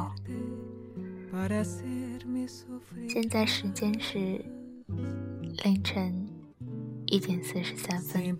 [0.00, 0.14] 好。
[3.08, 4.44] 现在时间是
[5.64, 6.26] 凌晨
[7.06, 8.36] 一点四十三分，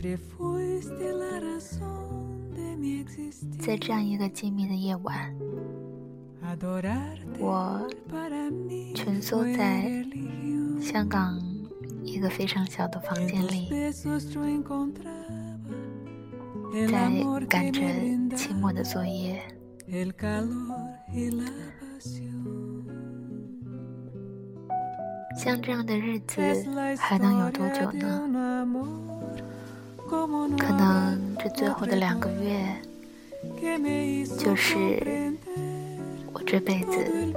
[3.59, 5.35] 在这样一个静谧的夜晚，
[7.39, 7.89] 我
[8.95, 10.05] 蜷缩在
[10.81, 11.39] 香港
[12.03, 13.69] 一个非常小的房间里，
[16.89, 17.11] 在
[17.49, 17.81] 赶着
[18.37, 19.41] 期末的作业。
[25.37, 26.41] 像这样的日子
[26.97, 28.23] 还能有多久呢？
[30.57, 32.73] 可能这最后的两个月，
[34.39, 35.35] 就是
[36.33, 37.35] 我这辈子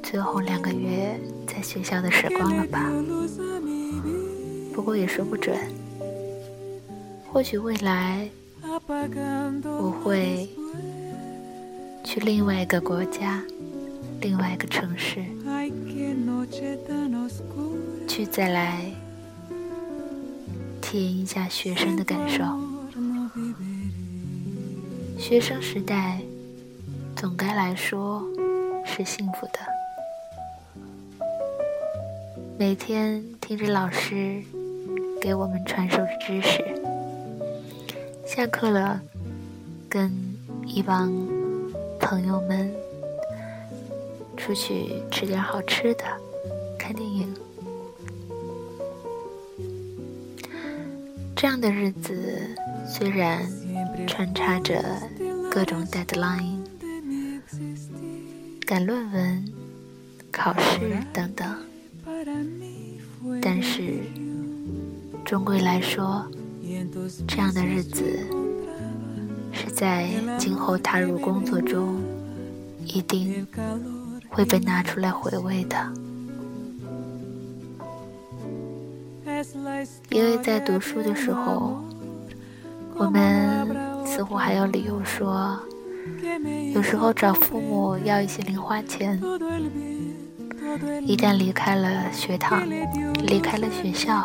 [0.00, 2.88] 最后两个月在学校的时光了吧。
[4.72, 5.58] 不过也说不准，
[7.32, 8.28] 或许未来
[8.62, 10.48] 我会。
[12.04, 13.42] 去另外一个国家、
[14.20, 15.24] 另外一个城市.
[18.06, 18.92] 去再来
[20.80, 22.44] 体验一下学生的感受。
[25.18, 26.20] 学生时代，
[27.16, 28.22] 总该来说
[28.84, 29.58] 是幸福的。
[32.58, 34.40] 每天听着老师
[35.20, 36.62] 给我们传授的知识，
[38.26, 39.00] 下课了，
[39.88, 40.12] 跟
[40.66, 41.10] 一帮
[42.04, 42.70] 朋友们
[44.36, 46.04] 出去吃点好吃的，
[46.78, 47.34] 看电影。
[51.34, 52.54] 这样的日子
[52.86, 53.40] 虽然
[54.06, 54.84] 穿插着
[55.50, 56.58] 各种 deadline、
[58.66, 59.52] 赶论文、
[60.30, 61.56] 考试等等，
[63.40, 63.94] 但是
[65.24, 66.26] 终归来说，
[67.26, 68.26] 这样的日子
[69.74, 70.08] 在
[70.38, 72.00] 今后踏入工作中
[72.86, 73.46] 一定
[74.28, 75.76] 会被拿出来回味的。
[80.10, 81.82] 因为在读书的时候，
[82.94, 83.66] 我们
[84.06, 85.58] 似乎还有理由说，
[86.72, 89.20] 有时候找父母要一些零花钱，
[91.02, 92.62] 一旦离开了学堂
[93.24, 94.24] 离开了学校，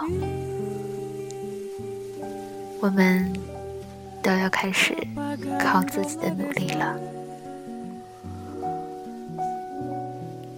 [2.80, 3.34] 我们
[4.22, 4.96] 都要开始
[5.60, 7.00] 靠自己的努力了。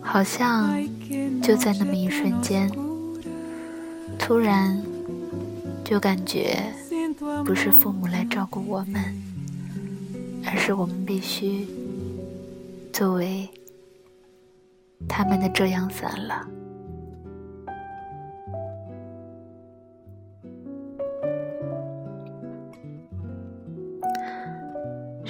[0.02, 0.78] 好像
[1.42, 2.70] 就在那么一瞬间，
[4.20, 4.82] 突然
[5.86, 6.62] 就感觉
[7.46, 9.02] 不是父母来照顾我们，
[10.46, 11.66] 而是我们必须
[12.92, 13.48] 作为
[15.08, 16.46] 他们的遮阳伞了。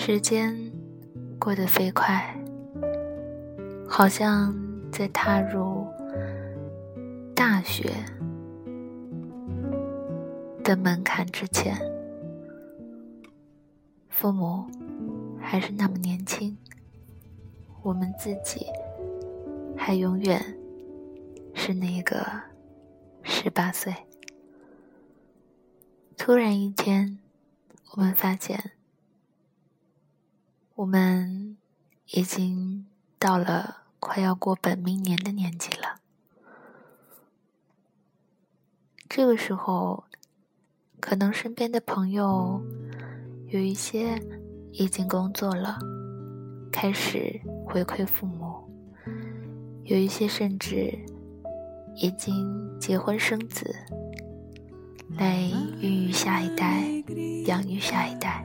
[0.03, 0.57] 时间
[1.37, 2.35] 过得飞快，
[3.87, 4.51] 好像
[4.91, 5.85] 在踏入
[7.35, 7.93] 大学
[10.63, 11.77] 的门槛之前，
[14.09, 14.65] 父母
[15.39, 16.57] 还是那么年轻，
[17.83, 18.65] 我们自己
[19.77, 20.43] 还永远
[21.53, 22.25] 是那个
[23.21, 23.93] 十八岁。
[26.17, 27.19] 突然一天，
[27.91, 28.71] 我们发现。
[30.81, 31.57] 我们
[32.09, 32.87] 已经
[33.19, 35.99] 到了快要过本命年的年纪了。
[39.07, 40.05] 这个时候，
[40.99, 42.59] 可能身边的朋友
[43.49, 44.19] 有一些
[44.71, 45.77] 已经工作了，
[46.71, 48.67] 开始回馈父母；
[49.83, 50.97] 有一些甚至
[51.95, 53.71] 已经结婚生子，
[55.15, 55.43] 来
[55.79, 56.81] 孕育下一代，
[57.45, 58.40] 养育下一代。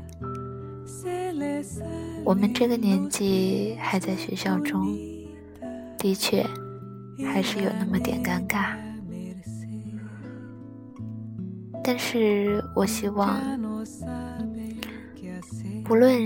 [2.25, 4.97] 我们这个年纪还在学校中，
[5.99, 6.45] 的确
[7.25, 8.75] 还是有那么点尴尬。
[11.85, 13.41] 但是我希望，
[15.85, 16.21] 不论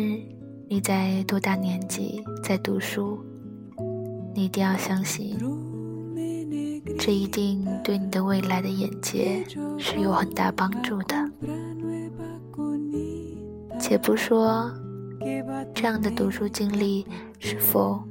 [0.69, 3.19] 你在多大年纪在读书，
[4.35, 5.37] 你一定要相信，
[6.99, 9.45] 这一定对你的未来的眼界
[9.79, 11.31] 是有很大帮助的。
[13.79, 14.73] 且不说
[15.75, 17.07] 这样的读书经历
[17.39, 18.03] 是否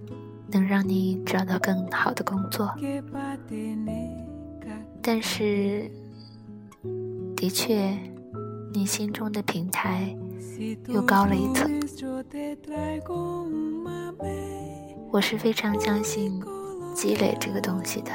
[0.47, 2.73] 能让你找到更好的工作，
[5.01, 5.89] 但是。
[7.35, 7.97] 的确，
[8.73, 10.13] 你心中的平台
[10.89, 11.71] 又高了一层。
[15.09, 16.38] 我是非常相信
[16.94, 18.12] 积累这个东西的。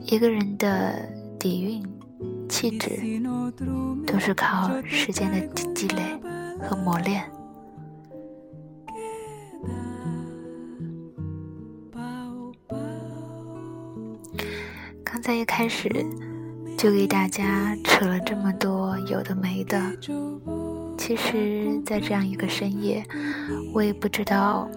[0.00, 1.08] 一个人的
[1.38, 1.82] 底蕴、
[2.50, 3.00] 气质，
[4.06, 5.40] 都是靠时间的
[5.72, 6.02] 积累
[6.60, 7.24] 和磨练。
[15.38, 15.88] 一开始。
[16.78, 19.80] 就给大家扯了这么多有的没的，
[20.98, 23.02] 其实，在这样一个深夜，
[23.72, 24.68] 我也不知道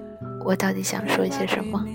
[0.46, 1.86] 我到底想说些什么。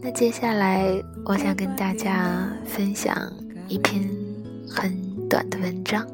[0.00, 3.16] 那接下来，我想跟大家分享
[3.68, 4.02] 一篇
[4.68, 4.92] 很
[5.28, 6.04] 短的文章，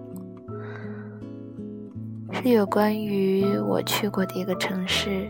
[2.31, 5.27] 是有关于我去过的一个城市，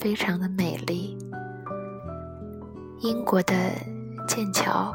[0.00, 1.16] 非常的美丽，
[3.04, 3.54] 英国的。
[4.26, 4.90] 剑桥，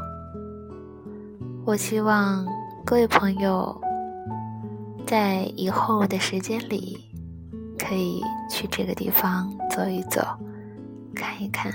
[1.64, 2.44] 我希望
[2.84, 3.80] 各位朋友
[5.06, 6.98] 在以后的时间里
[7.78, 10.22] 可以去这个地方走一走，
[11.14, 11.72] 看一看。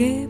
[0.00, 0.26] 月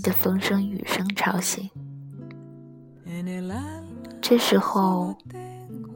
[0.00, 1.68] 的风声、雨声吵醒。
[4.20, 5.16] 这时候，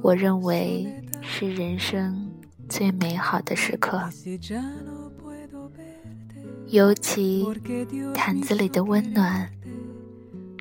[0.01, 0.87] 我认为
[1.21, 2.31] 是人生
[2.69, 4.09] 最美好的时刻，
[6.69, 7.47] 尤其
[8.15, 9.51] 毯子里的温暖。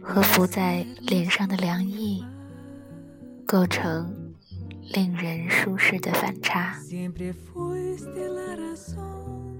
[0.04, 2.26] 和浮在脸上的凉意，
[3.46, 4.12] 构成
[4.96, 6.76] 令人舒适的反差。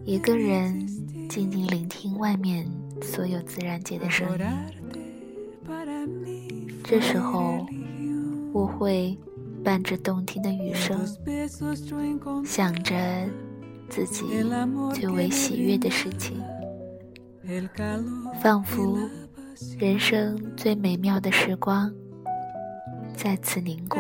[0.04, 0.88] 一个人
[1.30, 2.68] 静静聆听外面
[3.02, 4.28] 所有自然界的声
[6.26, 7.66] 音，这时候
[8.54, 9.18] 我会
[9.64, 11.00] 伴着动听的雨声，
[12.46, 12.96] 想着
[13.90, 14.24] 自己
[14.94, 16.42] 最为喜悦的事情。
[18.42, 18.98] 仿佛
[19.78, 21.94] 人生最美妙的时光
[23.16, 23.98] 在此凝固。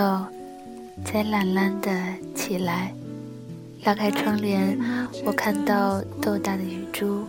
[1.05, 1.91] 才懒懒的
[2.35, 2.93] 起来
[3.85, 4.79] 拉开窗帘
[5.25, 7.25] 我看到豆大的雨珠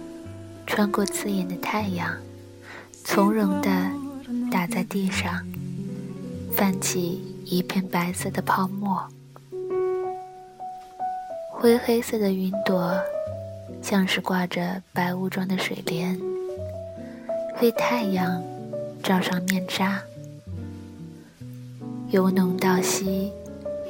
[0.67, 2.15] 穿过刺眼的太阳
[3.03, 3.69] 从容的
[4.51, 5.58] 打在地上。
[6.59, 9.01] 泛起一片白色的泡沫。
[11.49, 12.99] 灰黑色的云朵，
[13.81, 16.19] 像是挂着白雾状的水帘，
[17.61, 18.43] 为太阳
[19.01, 20.01] 罩上面纱。
[22.09, 23.31] 由浓到稀，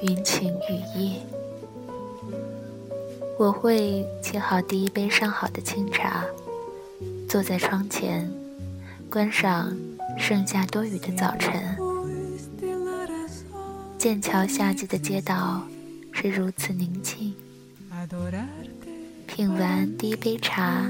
[0.03, 1.15] 云情雨意。
[3.39, 6.23] 我会沏好第一杯上好的清茶，
[7.27, 8.31] 坐在窗前，
[9.09, 9.75] 观赏
[10.19, 11.78] 盛夏多雨的早晨。
[13.99, 15.61] 剑桥夏季的街道
[16.13, 17.33] 是如此宁静。
[19.27, 20.89] 品完第一杯茶，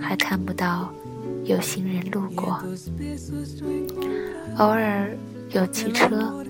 [0.00, 0.90] 还看不到
[1.44, 2.64] 有行人路过。
[4.56, 5.14] 偶尔
[5.50, 6.42] 有汽车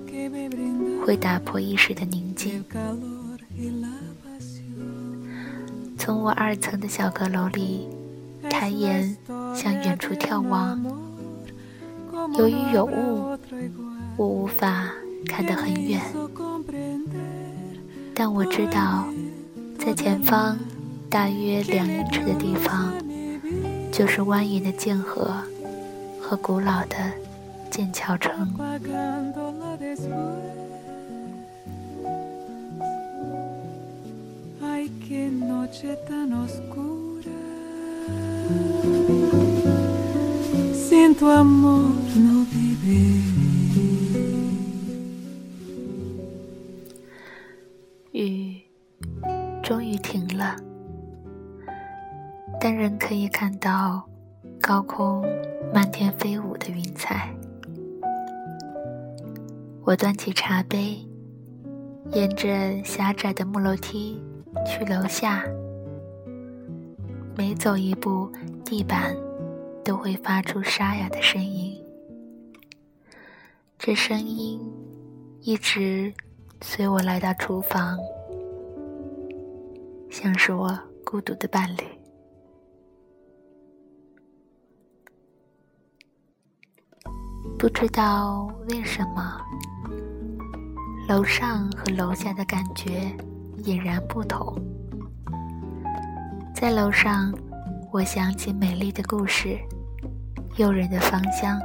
[1.04, 2.64] 会打破一时的宁静。
[5.98, 7.88] 从我二层的小阁楼里，
[8.48, 9.16] 抬眼
[9.56, 10.80] 向远处眺望。
[12.38, 13.36] 由于有雾，
[14.16, 14.92] 我无法
[15.26, 16.00] 看得很远，
[18.14, 19.06] 但我知道。
[19.78, 20.56] 在前方，
[21.10, 22.92] 大约两英尺的地方，
[23.92, 25.34] 就是蜿蜒的剑河
[26.20, 26.96] 和古老的
[27.70, 28.48] 剑桥城。
[52.64, 54.02] 但仍可以看到
[54.58, 55.22] 高空
[55.70, 57.28] 漫天飞舞的云彩。
[59.82, 60.96] 我端起茶杯，
[62.12, 64.18] 沿着狭窄的木楼梯
[64.64, 65.44] 去楼下。
[67.36, 68.32] 每走一步，
[68.64, 69.14] 地板
[69.84, 71.78] 都会发出沙哑的声音。
[73.78, 74.58] 这声音
[75.42, 76.10] 一直
[76.62, 77.98] 随我来到厨房。
[80.08, 81.93] 像是我孤独的伴侣。
[87.64, 89.40] 不知道为什么，
[91.08, 93.10] 楼上和楼下的感觉
[93.62, 94.54] 俨然不同。
[96.54, 97.32] 在楼上，
[97.90, 99.58] 我想起美丽的故事、
[100.56, 101.58] 诱人的芳香、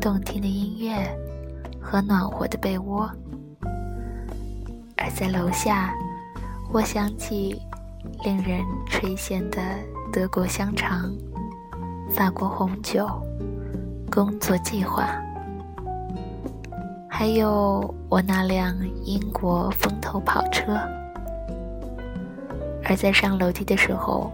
[0.00, 0.96] 动听的音乐
[1.82, 3.06] 和暖和的被窝；
[4.96, 5.92] 而在楼下，
[6.72, 7.60] 我想起
[8.24, 9.60] 令人垂涎的
[10.10, 11.14] 德国香肠、
[12.08, 13.06] 法国红酒、
[14.10, 15.08] 工作计划，
[17.08, 18.74] 还有我那辆
[19.04, 20.76] 英国风头跑车。
[22.84, 24.32] 而在上楼梯的时候，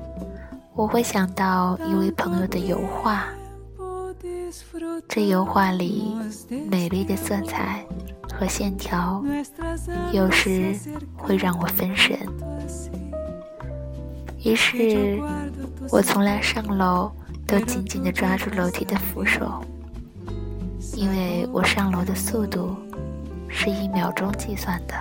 [0.75, 3.27] 我会想到一位朋友的油画，
[5.07, 6.17] 这油画里
[6.71, 7.85] 美丽的色彩。
[8.39, 9.25] 和线条，
[10.13, 10.75] 有时
[11.17, 12.19] 会让我分神。
[14.45, 15.19] 于是，
[15.91, 17.11] 我从来上楼
[17.47, 19.63] 都紧紧地抓住楼梯的扶手，
[20.95, 22.77] 因为我上楼的速度
[23.49, 24.95] 是一秒钟计算的。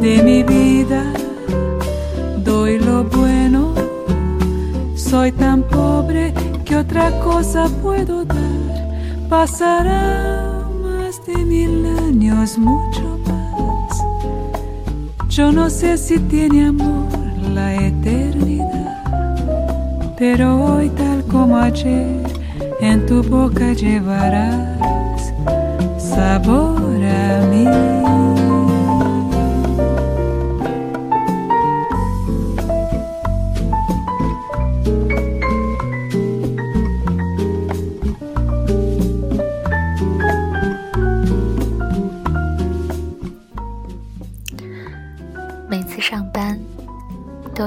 [0.00, 1.12] De mi vida.
[2.44, 3.74] Doy lo bueno,
[4.94, 6.32] soy tan pobre
[6.64, 14.04] que otra cosa puedo dar pasará más de mil años, mucho más.
[15.28, 17.08] Yo no sé si tiene amor
[17.52, 19.02] la eternidad,
[20.16, 22.22] pero hoy tal como ayer,
[22.80, 24.97] en tu boca llevarás
[26.18, 27.64] sabor a mí.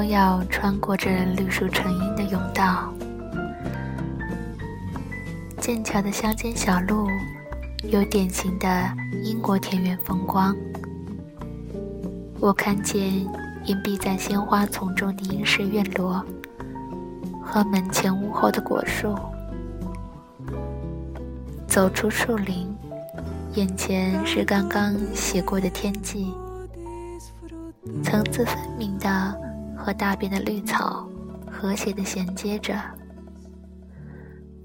[0.09, 2.93] 要穿过这绿树成荫的甬道，
[5.59, 7.07] 剑桥的乡间小路
[7.91, 8.89] 有典型的
[9.21, 10.55] 英国田园风光。
[12.39, 13.13] 我看见
[13.65, 16.25] 隐蔽在鲜花丛中的英式院落
[17.43, 19.13] 和门前屋后的果树。
[21.67, 22.73] 走出树林，
[23.55, 26.33] 眼前是刚刚洗过的天际，
[28.01, 29.37] 层次分明的
[29.75, 31.05] 和大片的绿草
[31.51, 32.73] 和谐的衔接着。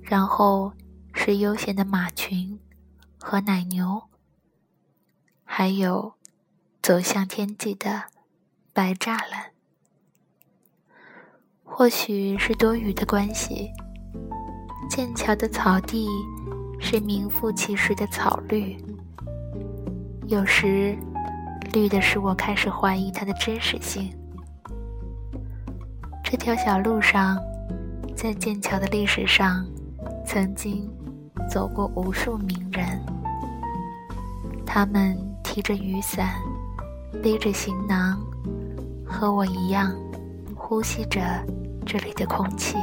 [0.01, 0.71] 然后
[1.13, 2.57] 是悠闲的马群
[3.29, 4.05] 和奶牛，
[5.43, 6.15] 还有
[6.81, 8.05] 走向天际的
[8.73, 9.51] 白栅栏。
[11.65, 13.73] 或许是多雨的关系，
[14.89, 16.07] 剑桥的草地
[16.79, 18.77] 是名副其实的草绿，
[20.29, 20.97] 有时
[21.73, 24.17] 绿的使我开始怀疑它的真实性。
[26.23, 27.43] 这条小路上，
[28.15, 29.67] 在剑桥的历史上。
[30.25, 30.89] 曾经
[31.49, 33.01] 走过无数名人，
[34.77, 36.35] 他们提着雨伞，
[37.23, 38.21] 背着行囊，
[39.07, 39.91] 和我一样，
[40.55, 41.23] 呼吸着
[41.87, 42.77] 这里的空气。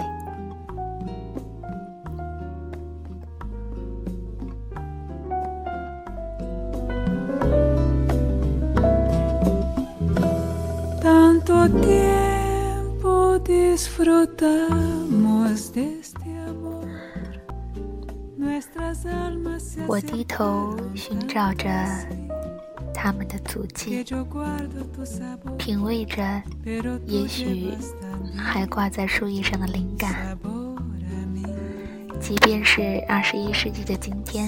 [19.88, 21.70] 我低头寻找着
[22.94, 24.06] 他们的足迹，
[25.58, 26.24] 品味着
[27.06, 27.74] 也许
[28.38, 30.38] 还挂在树叶上的灵感。
[32.20, 34.48] 即便是二十一世纪的今天，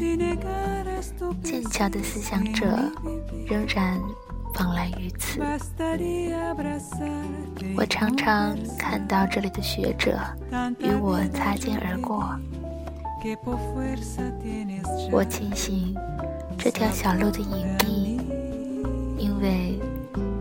[1.44, 2.66] 剑桥的思想者
[3.46, 4.00] 仍然
[4.60, 5.42] 往来于此。
[7.76, 10.18] 我常常看到这里的学者
[10.80, 12.34] 与我擦肩而过。
[15.12, 15.96] 我庆幸
[16.58, 18.20] 这条小路的隐蔽，
[19.18, 19.80] 因为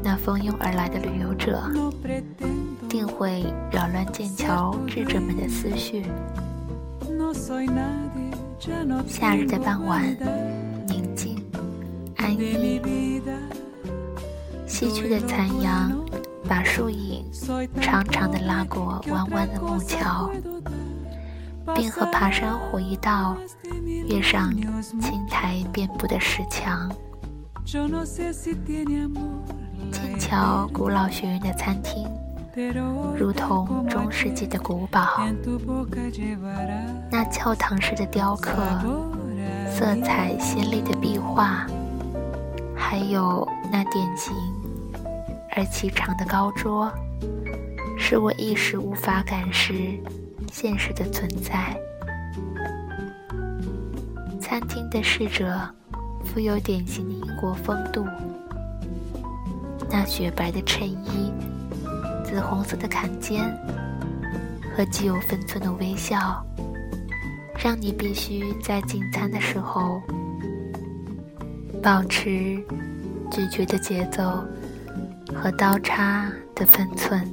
[0.03, 1.62] 那蜂拥而来的旅游者
[2.88, 6.05] 定会扰乱剑桥智者们的思绪。
[9.07, 10.05] 夏日的傍晚，
[10.87, 11.42] 宁静
[12.16, 12.81] 安逸，
[14.66, 15.92] 西去的残阳
[16.48, 17.25] 把树影
[17.81, 20.31] 长长的拉过弯弯的木桥。
[21.74, 23.37] 并和爬山虎一道
[24.09, 24.53] 跃上
[25.00, 26.90] 青苔遍布的石墙。
[29.90, 32.07] 剑桥古老学院的餐厅，
[33.16, 35.27] 如同中世纪的古堡。
[37.11, 38.53] 那教堂式的雕刻，
[39.70, 41.66] 色彩鲜丽的壁画，
[42.77, 44.35] 还有那典型
[45.57, 46.92] 而颀长的高桌，
[47.98, 49.98] 使我一时无法感时。
[50.52, 51.76] 现实的存在。
[54.40, 55.59] 餐厅的侍者
[56.24, 58.07] 富有典型的英国风度，
[59.90, 61.33] 那雪白的衬衣、
[62.24, 63.42] 紫红色的坎肩
[64.76, 66.44] 和极有分寸的微笑，
[67.59, 70.00] 让你必须在进餐的时候
[71.83, 72.62] 保持
[73.30, 74.44] 咀嚼的节奏
[75.35, 77.28] 和刀叉的分寸。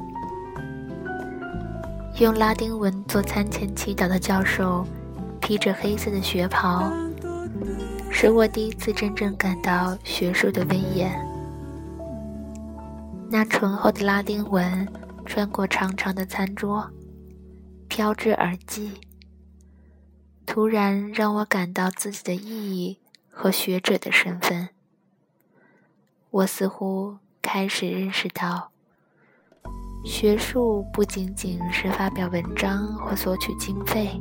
[2.22, 4.86] 用拉丁文做餐前祈祷的教授，
[5.40, 6.88] 披着黑色的学袍，
[8.12, 11.12] 使我第一次真正感到学术的威严。
[13.28, 14.88] 那醇厚的拉丁文
[15.26, 16.88] 穿过长长的餐桌，
[17.88, 18.92] 飘至耳际，
[20.46, 23.00] 突然让我感到自己的意义
[23.32, 24.70] 和学者的身份。
[26.30, 28.71] 我似乎开始认识到。
[30.04, 34.20] 学术不仅仅是发表文章或索取经费，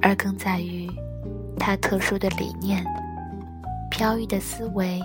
[0.00, 0.90] 而更在于
[1.56, 2.84] 它特殊的理念、
[3.90, 5.00] 飘逸的思维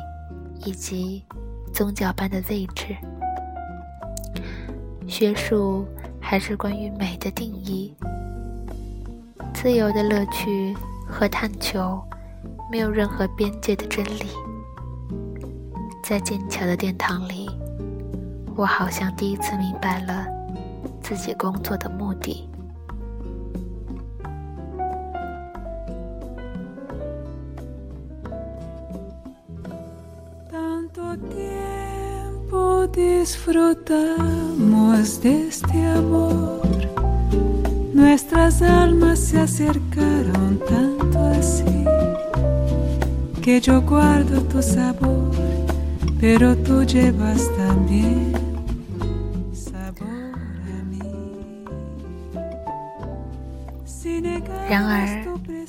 [0.66, 1.24] 以及
[1.72, 2.96] 宗教般的位置。
[5.08, 5.86] 学术
[6.20, 7.96] 还是关于美的定义，
[9.54, 10.76] 自由的乐趣
[11.08, 12.02] 和探求，
[12.72, 14.26] 没有任何边界的真理。
[16.04, 17.47] 在剑桥的殿堂里。
[18.58, 20.26] 我好像第一次明白了
[21.00, 22.50] 自己工作的目的。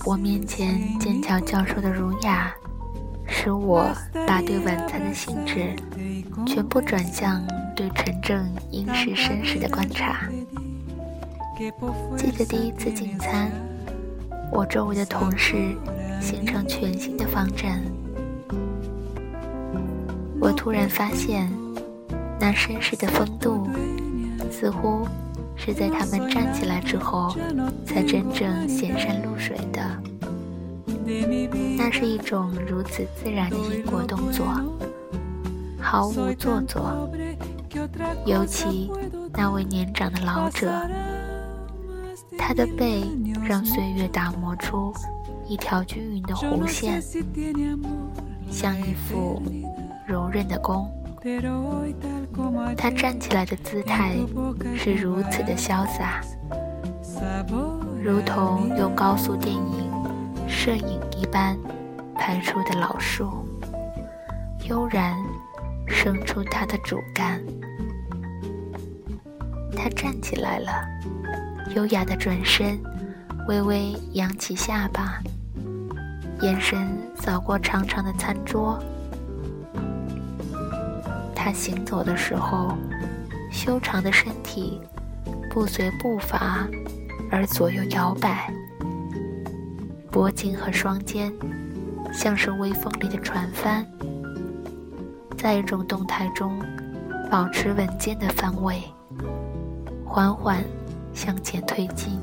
[0.04, 2.52] 我面前剑桥教授的儒雅，
[3.26, 3.86] 使我
[4.26, 5.74] 把对晚餐的兴致
[6.46, 7.44] 全部转向
[7.76, 10.28] 对纯正英式绅士的观察。
[12.16, 13.50] 记得第一次进餐，
[14.52, 15.74] 我周围的同事
[16.20, 17.82] 形成全新的方阵。
[20.40, 21.50] 我突然发现，
[22.40, 23.68] 那绅士的风度，
[24.50, 25.06] 似乎
[25.58, 27.36] 是在他们站起来之后，
[27.84, 29.82] 才真正显山露水的。
[31.76, 34.46] 那是一种如此自然的英国动作，
[35.78, 37.10] 毫无做作。
[38.24, 38.90] 尤其
[39.34, 40.72] 那位年长的老者。
[42.40, 43.04] 他的背
[43.46, 44.92] 让岁月打磨出
[45.46, 47.02] 一条均匀的弧线，
[48.50, 49.42] 像一副
[50.06, 50.90] 柔韧的弓。
[52.76, 54.14] 他站起来的姿态
[54.76, 56.20] 是如此的潇洒，
[58.00, 59.90] 如同用高速电影
[60.48, 61.58] 摄影一般
[62.14, 63.46] 拍出的老树，
[64.68, 65.16] 悠然
[65.86, 67.40] 生出它的主干。
[69.76, 70.70] 他站起来了。
[71.74, 72.80] 优雅的转身，
[73.46, 75.20] 微微扬起下巴，
[76.40, 78.82] 眼神扫过长长的餐桌。
[81.48, 82.76] 他行走的时候，
[83.50, 84.78] 修长的身体
[85.48, 86.68] 不随步伐
[87.30, 88.52] 而左右摇摆，
[90.10, 91.32] 脖颈和双肩
[92.12, 93.82] 像是微风里的船帆，
[95.38, 96.62] 在一种动态中
[97.30, 98.82] 保持稳健的方位，
[100.04, 100.62] 缓缓。
[101.14, 102.20] 向前推进，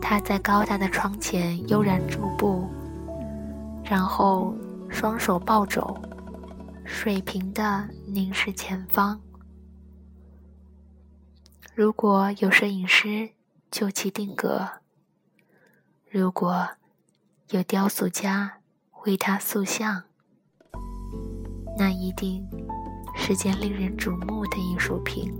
[0.00, 2.68] 他在高大的窗前悠然驻步，
[3.82, 4.54] 然后
[4.88, 5.96] 双手抱肘，
[6.92, 9.20] 水平的凝视前方。
[11.74, 13.30] 如果有摄影师
[13.70, 14.68] 就其定格，
[16.08, 16.68] 如果
[17.48, 18.58] 有雕塑家
[19.04, 20.04] 为他塑像，
[21.76, 22.46] 那一定
[23.16, 25.34] 是件令人瞩目的艺术品。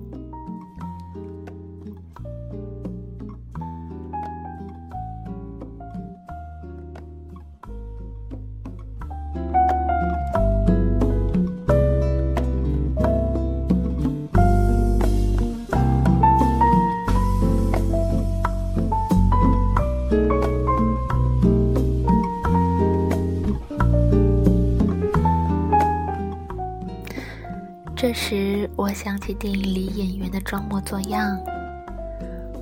[28.13, 31.39] 时，我想起电影里演员的装模作样，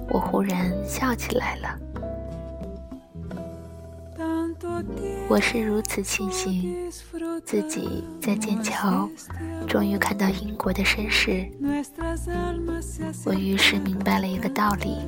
[0.08, 1.78] 我忽然笑起来了。
[5.28, 6.90] 我是如此庆幸
[7.44, 9.08] 自己在剑桥
[9.68, 11.48] 终于看到英国的绅士。
[13.24, 14.98] 我于是明白了一个道理：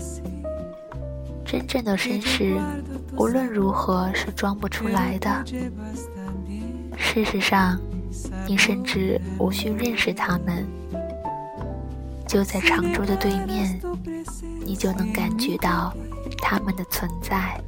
[1.45, 2.57] 真正的绅士
[3.17, 5.45] 无论如何是装不出来的。
[6.97, 7.81] 事实上。
[8.47, 10.67] 你甚至无需认识他们，
[12.27, 13.81] 就在长桌的对面，
[14.65, 15.95] 你就能感觉到
[16.39, 17.61] 他们的存在，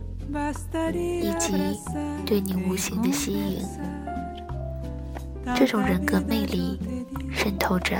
[0.92, 1.52] 以及
[2.26, 3.64] 对你无形的吸引。
[5.54, 6.78] 这种人格魅力
[7.32, 7.96] 渗透着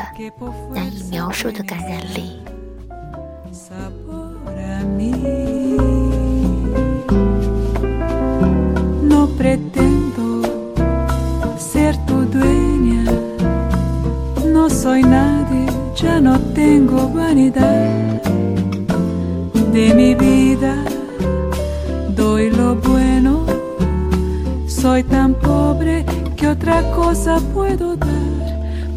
[0.75, 2.44] 难以描述的感染力。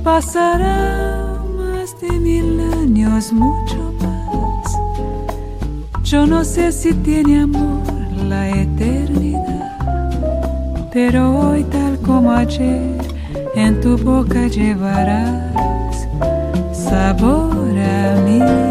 [0.07, 4.73] Pasará más de mil años, mucho más.
[6.01, 7.83] Yo no sé si tiene amor
[8.25, 9.77] la eternidad,
[10.93, 12.97] pero hoy tal como ayer
[13.53, 16.07] en tu boca llevarás
[16.71, 18.66] sabor a mí.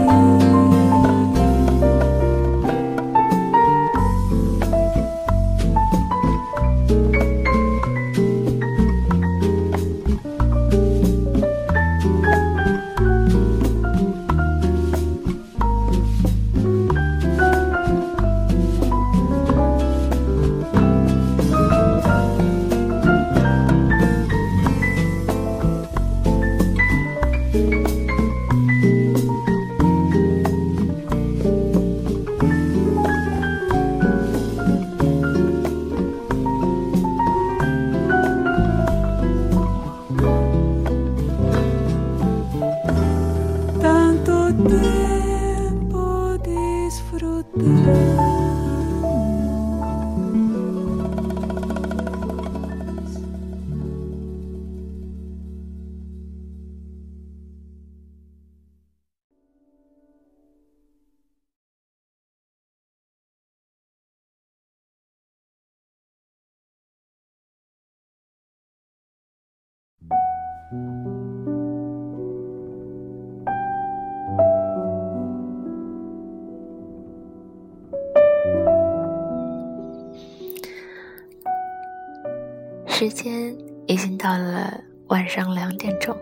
[83.08, 86.16] 时间已经到了晚上两点钟。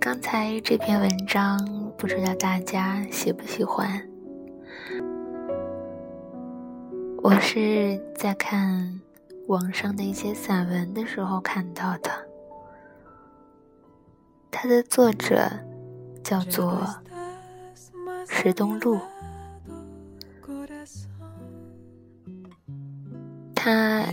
[0.00, 1.58] 刚才这篇文章，
[1.98, 3.86] 不知道大家喜不喜欢？
[7.22, 8.98] 我是在看
[9.46, 12.10] 网上的一些散文的时候看到的，
[14.50, 15.46] 它的作者
[16.22, 16.80] 叫做
[18.30, 18.98] 石东路。
[23.64, 24.04] 他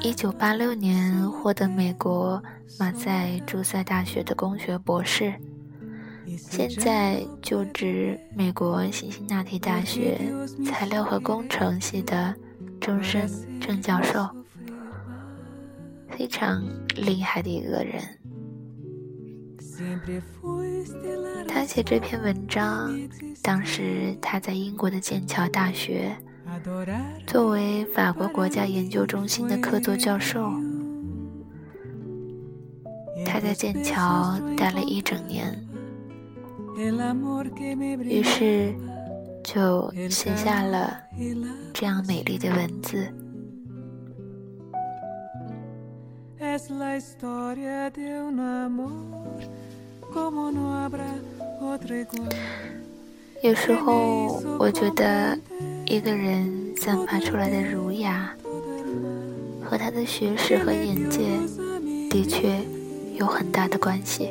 [0.00, 2.40] 一九八六年获得美国
[2.78, 5.34] 马赛诸塞大学的工学博士，
[6.38, 10.20] 现在就职美国辛辛那提大学
[10.64, 12.32] 材料和工程系的
[12.80, 13.28] 终身
[13.60, 14.24] 正教授，
[16.08, 16.62] 非常
[16.94, 18.00] 厉害的一个人。
[21.48, 22.96] 他写这篇文章，
[23.42, 26.16] 当时他在英国的剑桥大学。
[27.26, 30.52] 作为法国国家研究中心的客座教授，
[33.26, 35.52] 他在剑桥待了一整年，
[38.04, 38.72] 于是
[39.42, 40.96] 就写下了
[41.72, 43.08] 这样美丽的文字。
[53.42, 55.36] 有时候，我觉得。
[55.92, 58.34] 一个人散发出来的儒雅，
[59.62, 61.38] 和他的学识和眼界，
[62.08, 62.58] 的确
[63.14, 64.30] 有很大的关系。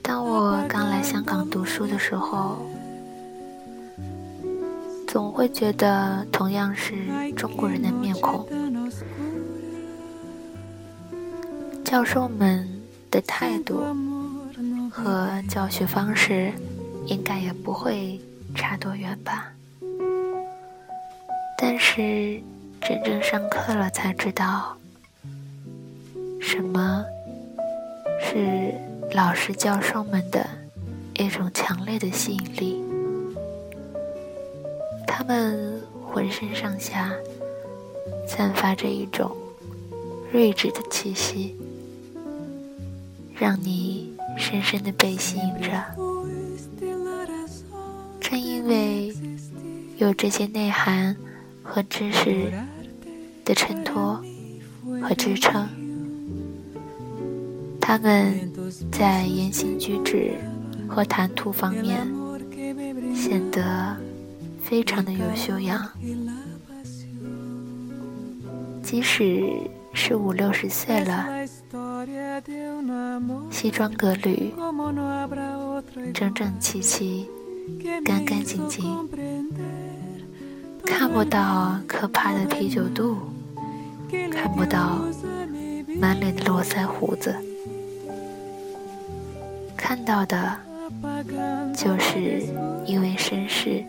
[0.00, 2.64] 当我刚来香港读书的时候，
[5.08, 6.94] 总会觉得同样是
[7.34, 8.46] 中国人的面孔，
[11.84, 12.64] 教授们
[13.10, 13.82] 的态度
[14.88, 16.52] 和教学方式，
[17.06, 18.20] 应该也不会。
[18.54, 19.52] 差多远吧？
[21.56, 22.40] 但是
[22.80, 24.76] 真正上课了，才知道
[26.40, 27.04] 什么
[28.20, 28.74] 是
[29.12, 30.46] 老师教授们的
[31.14, 32.84] 一种强烈的吸引力。
[35.06, 37.12] 他们浑身上下
[38.26, 39.34] 散发着一种
[40.32, 41.56] 睿智的气息，
[43.34, 45.70] 让你深深的被吸引着。
[48.24, 49.14] 正因为
[49.98, 51.14] 有这些内涵
[51.62, 52.50] 和知识
[53.44, 54.18] 的衬托
[55.02, 55.68] 和支撑，
[57.78, 58.50] 他们
[58.90, 60.32] 在言行举止
[60.88, 62.10] 和谈吐方面
[63.14, 63.94] 显得
[64.62, 65.86] 非常的有修养。
[68.82, 69.44] 即使
[69.92, 71.26] 是五六十岁了，
[73.50, 74.50] 西装革履，
[76.14, 77.28] 整整齐齐。
[78.04, 78.84] 干干净净，
[80.84, 83.16] 看不到可怕的啤酒肚，
[84.30, 85.02] 看不到
[85.98, 87.34] 满脸的络腮胡子，
[89.76, 90.56] 看到的，
[91.74, 92.42] 就是
[92.86, 93.82] 一位绅士，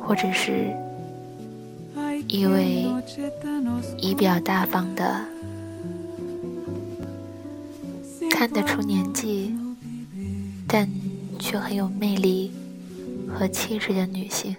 [0.00, 0.72] 或者是
[2.28, 2.86] 一位
[3.98, 5.20] 仪表大方的，
[8.30, 9.54] 看得出年纪，
[10.68, 10.88] 但。
[11.38, 12.52] 却很有魅力
[13.28, 14.56] 和气质的女性，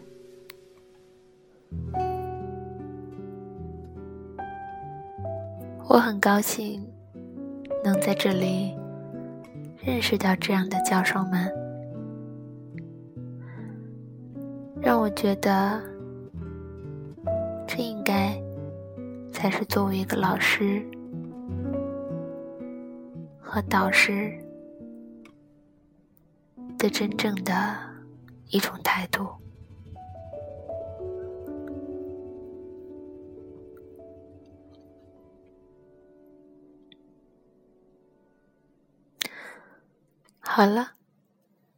[5.88, 6.86] 我很高兴
[7.84, 8.76] 能在这里
[9.82, 11.52] 认识到这样的教授们，
[14.82, 15.82] 让我觉得
[17.68, 18.40] 这应该
[19.32, 20.86] 才是作为一个老师
[23.40, 24.38] 和导师。
[26.86, 27.76] 的真正的
[28.50, 29.28] 一种态度。
[40.40, 40.92] 好了，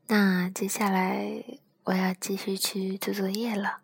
[0.08, 1.42] 那接下来
[1.86, 3.78] 我要继续去做作业了。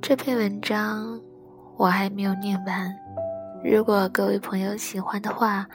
[0.00, 1.20] 这篇文章
[1.76, 2.96] 我还没有念完，
[3.64, 5.68] 如果各位朋友喜欢的话。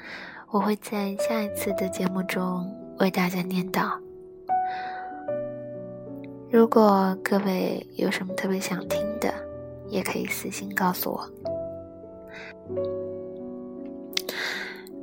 [0.49, 3.91] 我会在下一次的节目中为大家念叨。
[6.49, 9.33] 如果各位有什么特别想听的，
[9.89, 11.29] 也可以私信告诉我。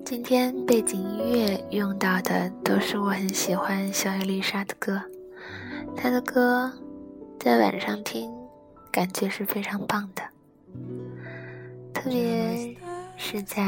[0.03, 4.99] 今天背景音乐用到的都是我很喜欢小野丽莎的歌，
[5.95, 6.73] 她的歌
[7.39, 8.33] 在晚上听
[8.91, 10.23] 感觉是非常棒的，
[11.93, 12.75] 特别
[13.19, 13.63] 是在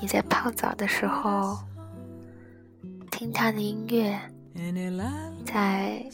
[0.00, 1.58] 你在泡澡的时候
[3.10, 4.18] 听他的音乐，
[5.44, 6.04] 在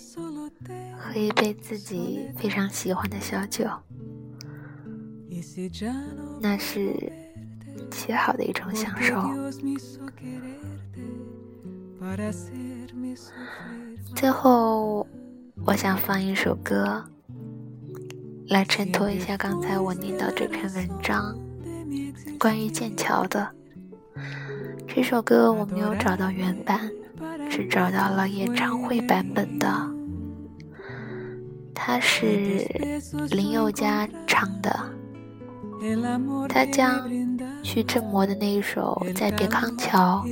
[0.96, 3.68] 喝一杯自己非常喜欢的小酒，
[6.40, 7.12] 那是。
[7.90, 9.30] 极好的一种享受。
[14.14, 15.06] 最后，
[15.64, 17.04] 我想放一首歌，
[18.48, 21.38] 来衬托一下刚才我念到这篇文章
[22.38, 23.48] 关于剑桥的。
[24.86, 26.90] 这首歌我没有找到原版，
[27.50, 29.68] 只找到了演唱会版本的，
[31.74, 32.66] 它是
[33.30, 34.74] 林宥嘉唱的。
[36.48, 37.08] 他将
[37.62, 40.24] 徐志摩的那一首《再别康桥》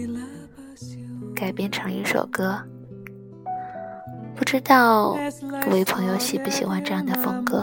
[1.35, 2.59] 改编成一首歌，
[4.35, 5.17] 不知道
[5.63, 7.63] 各位朋友喜不喜欢这样的风格。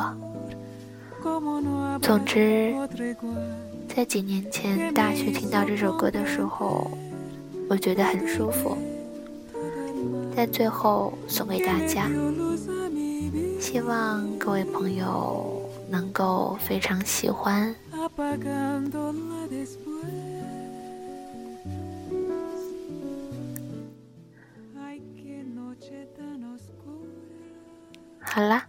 [2.01, 2.73] 总之，
[3.95, 6.89] 在几年前大学听到这首歌的时候，
[7.69, 8.77] 我觉得很舒服。
[10.35, 12.09] 在最后送给大家，
[13.59, 15.57] 希望各位朋友。
[15.91, 17.75] 能够非常喜欢。
[28.21, 28.65] 好啦，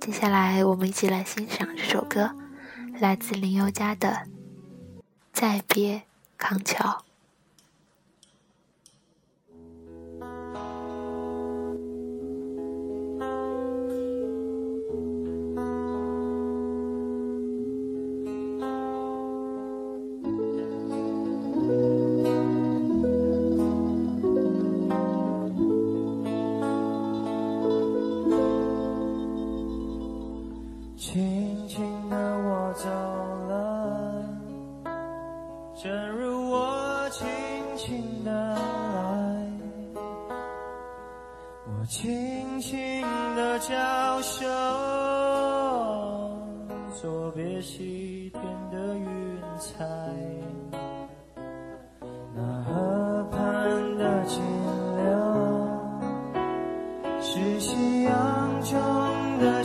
[0.00, 2.28] 接下来我们一起来欣赏这首歌，
[2.98, 4.08] 来自林宥嘉的
[5.42, 6.02] 《再别
[6.38, 7.02] 康桥》。
[41.88, 43.02] 轻轻
[43.34, 43.74] 的娇
[44.22, 44.46] 羞，
[46.94, 49.84] 作别西天的云彩。
[52.34, 53.38] 那河畔
[53.98, 54.40] 的金
[54.96, 55.10] 柳，
[57.20, 58.78] 是夕阳中
[59.40, 59.62] 的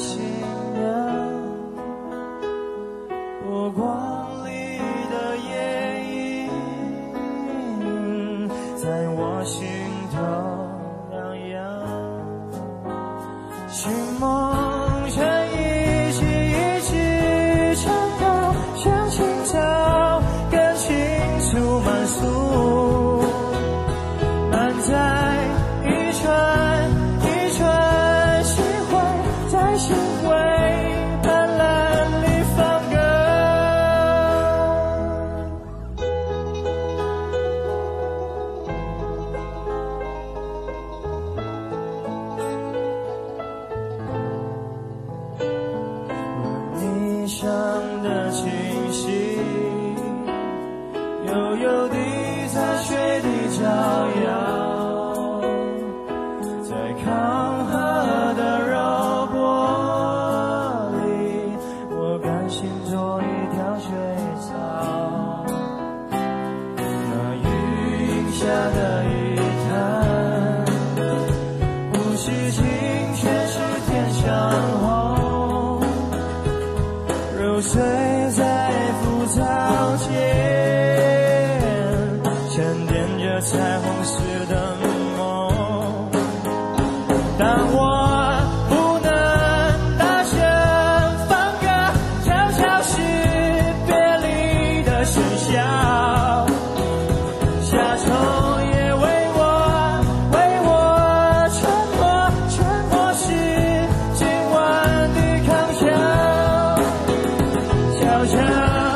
[108.50, 108.87] love.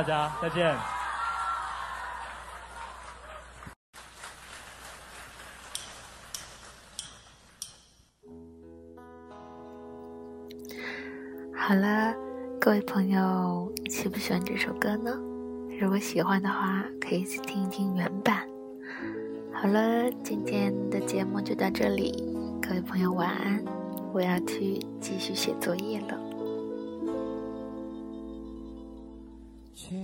[0.00, 0.74] 大家，再见。
[11.54, 12.14] 好了，
[12.58, 15.14] 各位朋友，喜不喜欢这首歌呢？
[15.78, 18.48] 如果喜欢的话，可以去听一听原版。
[19.52, 22.24] 好了，今天的节目就到这里，
[22.62, 23.62] 各位朋友晚安，
[24.14, 26.29] 我要去继续写作业了。
[29.80, 29.96] 喜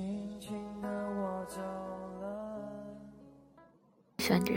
[4.32, 4.54] 欢这。